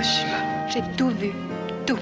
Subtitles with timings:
[0.00, 0.66] Hiroshima.
[0.68, 1.32] J'ai tout vu.
[1.86, 1.98] Tout.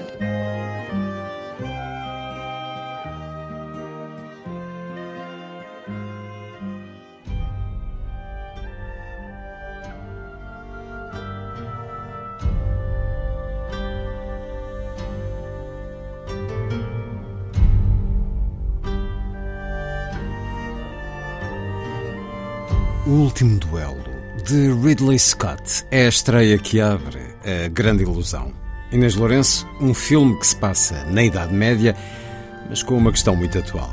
[23.05, 23.95] O Último Duelo,
[24.45, 28.51] de Ridley Scott, é a estreia que abre a grande ilusão.
[28.91, 31.95] Inês Lourenço, um filme que se passa na Idade Média,
[32.69, 33.89] mas com uma questão muito atual.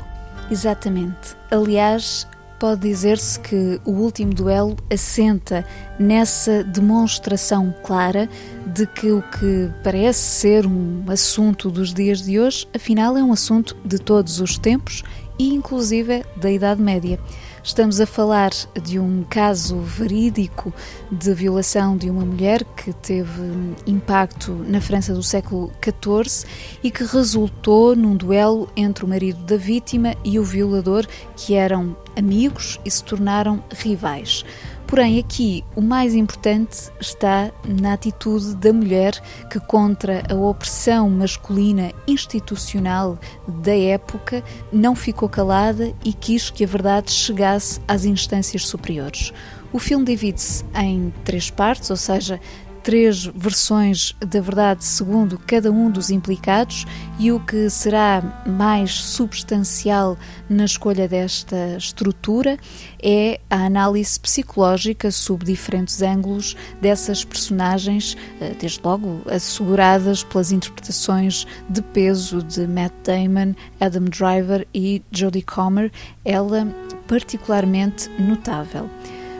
[0.49, 1.35] Exatamente.
[1.51, 2.27] Aliás,
[2.59, 5.65] pode dizer-se que o último duelo assenta
[5.99, 8.27] nessa demonstração clara
[8.65, 13.31] de que o que parece ser um assunto dos dias de hoje, afinal é um
[13.31, 15.03] assunto de todos os tempos
[15.37, 17.19] e inclusive da Idade Média.
[17.67, 18.51] Estamos a falar
[18.81, 20.73] de um caso verídico
[21.11, 26.47] de violação de uma mulher que teve impacto na França do século XIV
[26.81, 31.93] e que resultou num duelo entre o marido da vítima e o violador, que eram
[32.15, 34.45] amigos e se tornaram rivais.
[34.87, 39.21] Porém, aqui o mais importante está na atitude da mulher
[39.51, 46.67] que, contra a opressão masculina institucional da época, não ficou calada e quis que a
[46.67, 49.33] verdade chegasse às instâncias superiores.
[49.73, 52.39] O filme divide-se em três partes, ou seja,
[52.87, 56.85] três versões da verdade segundo cada um dos implicados
[57.19, 60.17] e o que será mais substancial
[60.49, 62.57] na escolha desta estrutura
[63.03, 71.45] é a análise psicológica sob diferentes ângulos dessas personagens, eh, desde logo asseguradas pelas interpretações
[71.67, 75.91] de peso de Matt Damon, Adam Driver e Jodie Comer,
[76.23, 76.65] ela
[77.05, 78.89] particularmente notável.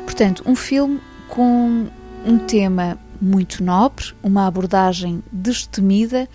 [0.03, 1.88] Portanto, um filme com
[2.25, 6.28] um tema muito nobre, uma abordagem destemida,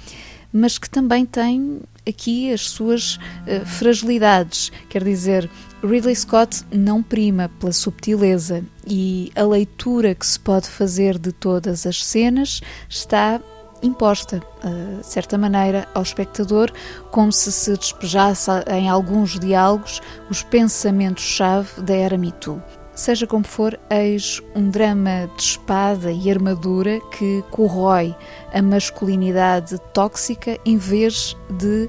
[0.53, 4.71] mas que também tem aqui as suas uh, fragilidades.
[4.89, 5.51] Quer dizer,
[5.83, 11.87] Ridley Scott não prima pela subtileza e a leitura que se pode fazer de todas
[11.87, 13.41] as cenas está
[13.83, 16.71] imposta, uh, de certa maneira, ao espectador,
[17.11, 20.01] como se se despejasse em alguns diálogos
[20.31, 22.63] os pensamentos-chave da era Me Too.
[22.95, 28.15] Seja como for, eis um drama de espada e armadura que corrói
[28.53, 31.89] a masculinidade tóxica em vez de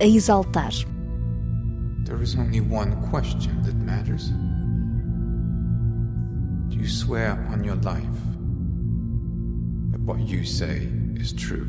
[0.00, 0.72] a exaltar.
[2.04, 4.30] There is only one question that matters.
[6.68, 8.04] Do you swear on your life
[9.92, 10.88] that what you say
[11.18, 11.66] is true?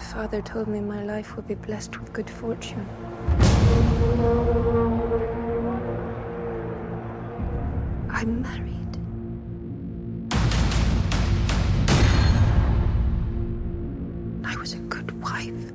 [0.00, 2.86] Father told me my life would be blessed with good fortune.
[8.08, 8.76] I'm married.
[14.44, 15.70] I was a good wife.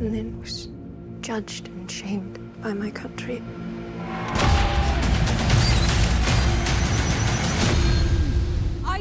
[0.00, 0.68] And then was
[1.20, 3.42] judged and shamed by my country.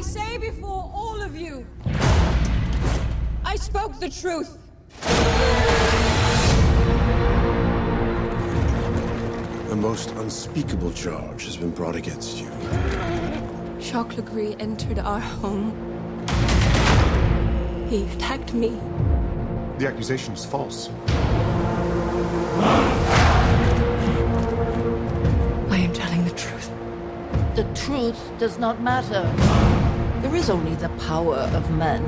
[0.10, 1.64] Say before all of you,
[3.46, 4.58] I spoke the truth.
[9.72, 12.50] A most unspeakable charge has been brought against you.
[13.80, 15.76] Jacques Legris entered our home.
[17.88, 18.70] He attacked me.
[19.78, 20.90] The accusation is false.
[25.70, 26.72] I am telling the truth.
[27.56, 29.79] The truth does not matter.
[30.22, 32.04] There is only the power of men.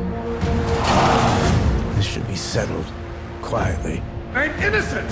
[1.96, 2.86] This should be settled
[3.42, 4.04] quietly.
[4.34, 5.10] I'm innocent!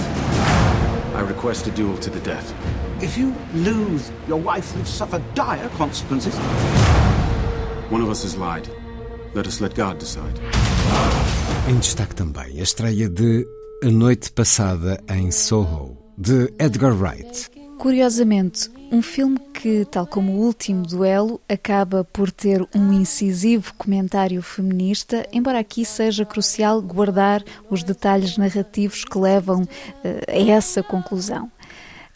[1.15, 2.53] I request a duel to the death.
[3.01, 6.37] If you lose, your wife will suffer dire consequences.
[7.89, 8.69] One of us has lied.
[9.33, 10.37] Let us let God decide.
[11.69, 13.45] Em destaque também a estreia de
[13.83, 17.58] A Noite Passada em Soho, de Edgar Wright.
[17.79, 24.41] Curiosamente, um filme que, tal como o último duelo, acaba por ter um incisivo comentário
[24.41, 29.67] feminista, embora aqui seja crucial guardar os detalhes narrativos que levam uh,
[30.27, 31.49] a essa conclusão.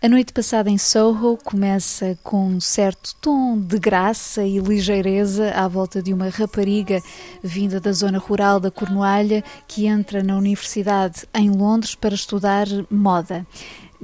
[0.01, 5.66] A noite passada em Soho começa com um certo tom de graça e ligeireza à
[5.66, 7.00] volta de uma rapariga
[7.42, 13.48] vinda da zona rural da Cornualha que entra na universidade em Londres para estudar moda.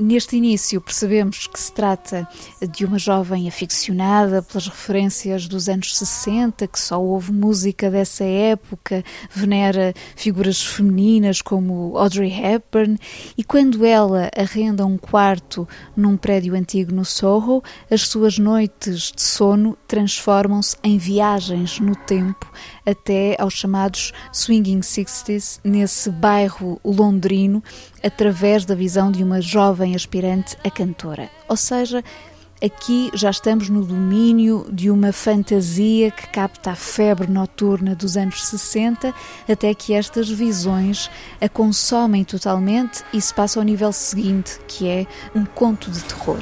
[0.02, 2.26] Neste início percebemos que se trata
[2.72, 9.04] de uma jovem aficionada pelas referências dos anos 60, que só ouve música dessa época,
[9.30, 12.98] venera figuras femininas como Audrey Hepburn,
[13.38, 15.68] e quando ela arrenda um quarto
[15.98, 17.62] num prédio antigo no Soho,
[17.92, 22.50] as suas noites de sono transformam-se em viagens no tempo
[22.90, 27.64] até aos chamados Swinging Sixties, nesse bairro londrino,
[28.04, 31.30] através da visão de uma jovem aspirante a cantora.
[31.48, 32.04] Ou seja,
[32.62, 38.46] Aqui já estamos no domínio de uma fantasia que capta a febre noturna dos anos
[38.48, 39.14] 60,
[39.48, 41.10] até que estas visões
[41.40, 46.42] a consomem totalmente e se passa ao nível seguinte, que é um conto de terror.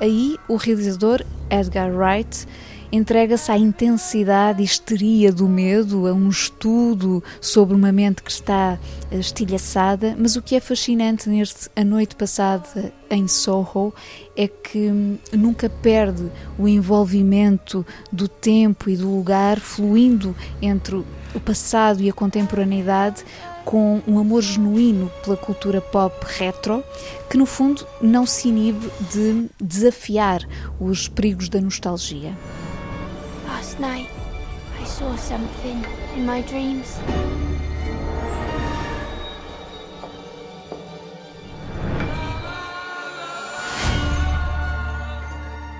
[0.00, 2.46] Aí o realizador Edgar Wright
[2.94, 8.78] entrega-se à intensidade e histeria do medo, a um estudo sobre uma mente que está
[9.10, 13.92] estilhaçada, mas o que é fascinante neste A Noite Passada em Soho
[14.36, 22.00] é que nunca perde o envolvimento do tempo e do lugar fluindo entre o passado
[22.00, 23.24] e a contemporaneidade
[23.64, 26.84] com um amor genuíno pela cultura pop retro,
[27.28, 30.46] que no fundo não se inibe de desafiar
[30.78, 32.32] os perigos da nostalgia.
[33.64, 34.10] Last night,
[34.78, 36.98] I saw something in my dreams.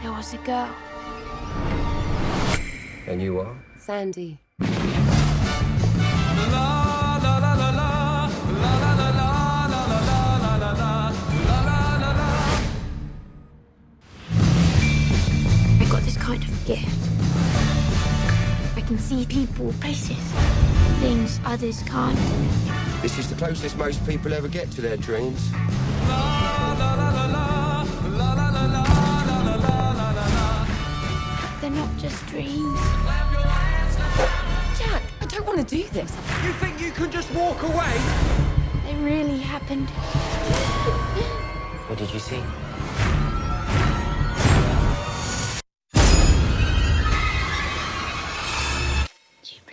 [0.01, 0.75] There was a girl.
[3.07, 3.55] And you are?
[3.79, 4.39] Sandy.
[15.81, 17.34] I got this kind of gift.
[18.95, 20.17] I can see people, places,
[21.01, 22.17] things others can't.
[23.03, 25.51] This is the closest most people ever get to their dreams.
[31.61, 32.79] They're not just dreams.
[34.79, 36.17] Jack, I don't want to do this.
[36.45, 38.01] You think you can just walk away?
[38.87, 39.91] They really happened.
[41.89, 42.41] What did you see?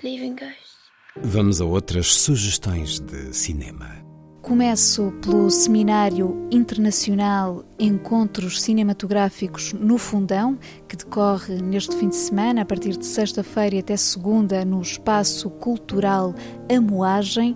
[0.03, 0.81] In ghosts?
[1.15, 4.03] Vamos a outras sugestões de cinema.
[4.41, 10.57] Começo pelo Seminário Internacional Encontros Cinematográficos no Fundão,
[10.87, 16.33] que decorre neste fim de semana, a partir de sexta-feira até segunda, no Espaço Cultural
[16.67, 17.55] A Moagem.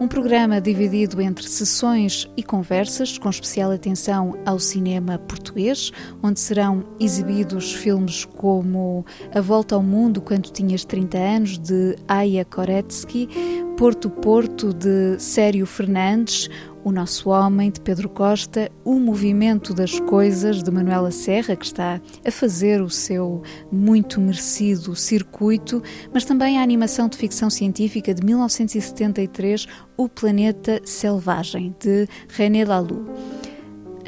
[0.00, 5.90] Um programa dividido entre sessões e conversas, com especial atenção ao cinema português,
[6.22, 9.04] onde serão exibidos filmes como
[9.34, 13.28] A Volta ao Mundo Quando Tinhas 30 Anos, de Aya Koretsky,
[13.76, 16.48] Porto Porto, de Sério Fernandes,
[16.84, 22.00] o Nosso Homem, de Pedro Costa, O Movimento das Coisas, de Manuela Serra, que está
[22.24, 28.24] a fazer o seu muito merecido circuito, mas também a animação de ficção científica de
[28.24, 33.37] 1973, O Planeta Selvagem, de René Laloux.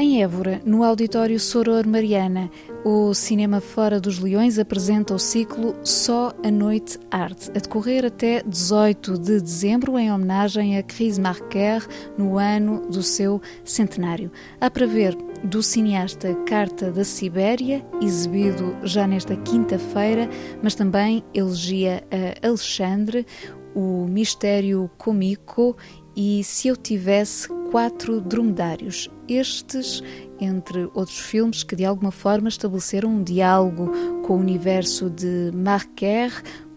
[0.01, 2.51] Em Évora, no auditório Soror Mariana,
[2.87, 8.43] o Cinema Fora dos Leões apresenta o ciclo Só a Noite Arte, a decorrer até
[8.43, 14.33] 18 de dezembro, em homenagem a Chris Marquer, no ano do seu centenário.
[14.59, 15.15] Há para ver
[15.45, 20.31] do cineasta Carta da Sibéria, exibido já nesta quinta-feira,
[20.63, 23.27] mas também elegia a Alexandre,
[23.75, 25.77] o Mistério Comico
[26.17, 29.09] e Se Eu Tivesse Quatro Dromedários.
[29.29, 30.03] Estes,
[30.41, 36.33] entre outros filmes que de alguma forma estabeleceram um diálogo com o universo de Marquer,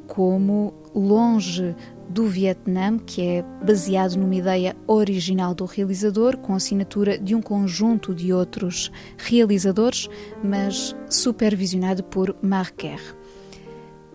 [0.06, 1.76] como Longe
[2.08, 8.14] do Vietnã, que é baseado numa ideia original do realizador, com assinatura de um conjunto
[8.14, 10.08] de outros realizadores,
[10.44, 13.00] mas supervisionado por Marquer.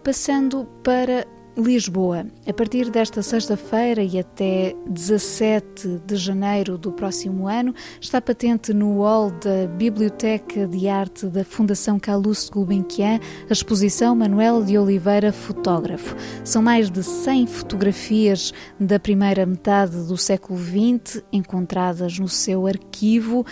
[0.05, 1.27] Passando para
[1.59, 2.25] Lisboa.
[2.47, 8.99] A partir desta sexta-feira e até 17 de janeiro do próximo ano, está patente no
[8.99, 13.19] hall da Biblioteca de Arte da Fundação Calouste Gulbenkian
[13.50, 16.15] a exposição Manuel de Oliveira Fotógrafo.
[16.45, 23.45] São mais de 100 fotografias da primeira metade do século XX encontradas no seu arquivo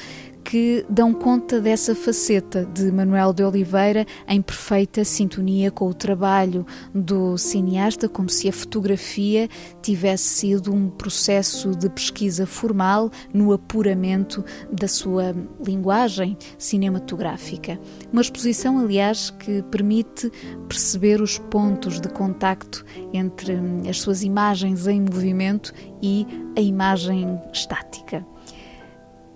[0.47, 6.65] que dão conta dessa faceta de Manuel de Oliveira em perfeita sintonia com o trabalho
[6.95, 9.49] do cineasta, como se a fotografia
[9.83, 15.35] tivesse sido um processo de pesquisa formal no apuramento da sua
[15.67, 17.77] linguagem cinematográfica.
[18.13, 20.31] Uma exposição, aliás, que permite
[20.69, 23.59] perceber os pontos de contacto entre
[23.91, 26.25] as suas imagens em movimento e
[26.57, 28.25] a imagem estática.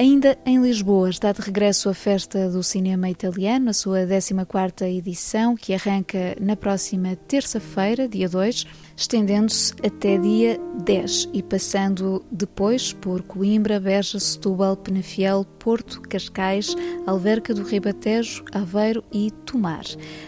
[0.00, 5.54] Ainda em Lisboa está de regresso a Festa do Cinema Italiano, a sua 14ª edição,
[5.54, 8.66] que arranca na próxima terça-feira, dia 2,
[9.00, 16.76] estendendo-se até dia 10 e passando depois por Coimbra, Beja, Setúbal, Penafiel, Porto, Cascais,
[17.06, 19.84] Alverca do Ribatejo, Aveiro e Tomar.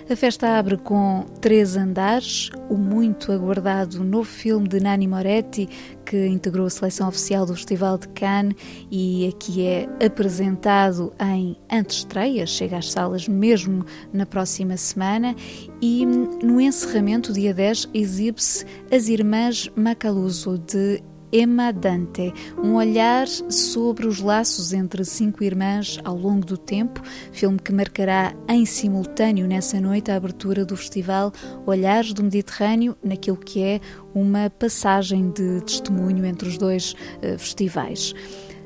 [0.09, 5.69] A festa abre com três andares, o muito aguardado novo filme de Nani Moretti,
[6.07, 8.57] que integrou a seleção oficial do Festival de Cannes
[8.91, 15.37] e aqui é apresentado em antestreia, chega às salas mesmo na próxima semana
[15.81, 21.03] e no encerramento, dia 10, exibe-se As Irmãs Macaluso, de
[21.33, 22.31] Emma Dante,
[22.63, 27.01] um olhar sobre os laços entre cinco irmãs ao longo do tempo,
[27.33, 31.33] filme que marcará em simultâneo nessa noite a abertura do festival
[31.65, 33.81] Olhares do Mediterrâneo, naquilo que é
[34.15, 38.15] uma passagem de testemunho entre os dois uh, festivais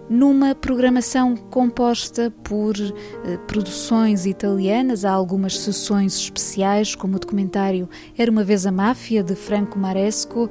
[0.09, 5.05] numa programação composta por eh, produções italianas.
[5.05, 10.49] Há algumas sessões especiais, como o documentário Era uma vez a Máfia, de Franco Maresco,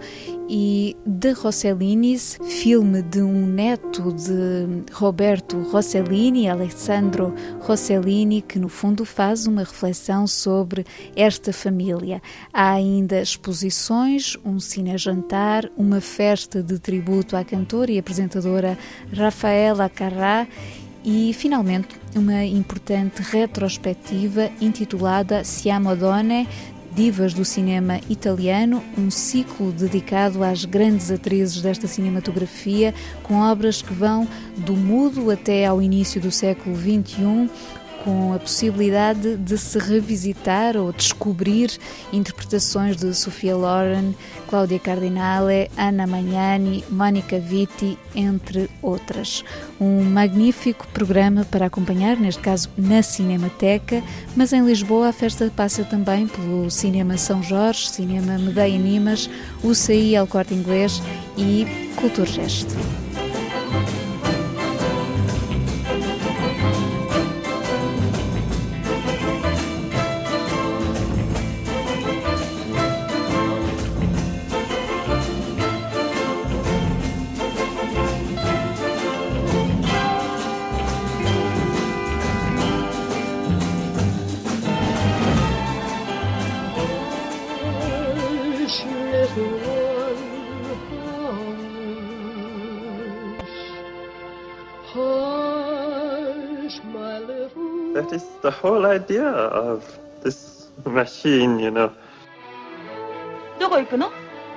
[0.48, 9.06] e de Rossellinis, filme de um neto de Roberto Rossellini, Alessandro Rossellini, que no fundo
[9.06, 10.86] faz uma reflexão sobre
[11.16, 12.22] esta família.
[12.54, 18.78] Há ainda exposições, um cine-jantar, uma festa de tributo à cantora e apresentadora
[19.14, 20.48] Rafaela Carrá
[21.06, 26.48] e, finalmente, uma importante retrospectiva intitulada Siamo Donne,
[26.96, 33.94] Divas do Cinema Italiano, um ciclo dedicado às grandes atrizes desta cinematografia, com obras que
[33.94, 34.26] vão
[34.56, 37.50] do mudo até ao início do século XXI,
[38.06, 41.72] com a possibilidade de se revisitar ou descobrir
[42.14, 44.14] interpretações de Sofia Loren,
[44.48, 49.44] Cláudia Cardinale, Anna Magnani, Mónica Vitti, entre outras.
[49.82, 54.04] Um magnífico programa para acompanhar, neste caso na Cinemateca,
[54.36, 59.28] mas em Lisboa a festa passa também pelo Cinema São Jorge, Cinema Medeia Nimas,
[59.64, 61.02] UCI El Corte Inglês
[61.36, 62.68] e Culturgest.
[97.95, 99.85] That is the whole idea of
[100.23, 101.91] this machine, you know.
[103.59, 104.11] どこ行くの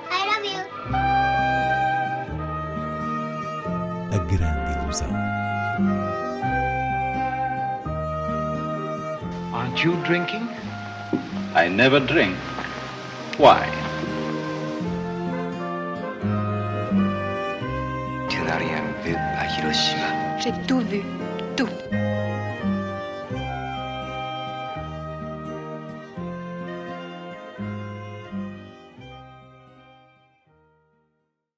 [0.08, 0.60] I love you.
[4.12, 5.10] A grande ilusão.
[9.52, 10.48] Aren't you drinking?
[11.54, 12.36] I never drink.
[13.36, 13.68] Why?
[20.49, 21.28] J'ai tout vu.